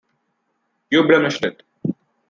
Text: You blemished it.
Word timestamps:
You 0.89 1.03
blemished 1.07 1.45
it. 1.45 1.61